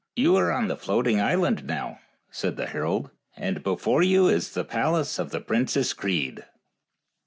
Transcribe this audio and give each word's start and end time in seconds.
"You 0.25 0.35
are 0.37 0.51
on 0.51 0.67
the 0.67 0.75
floating 0.77 1.21
island 1.21 1.63
now," 1.67 1.99
said 2.31 2.57
the 2.57 2.65
herald," 2.65 3.11
and 3.37 3.61
before 3.61 4.01
you 4.01 4.27
is 4.29 4.55
the 4.55 4.65
palace 4.65 5.19
of 5.19 5.29
the 5.29 5.41
Princess 5.41 5.93
Crede." 5.93 6.43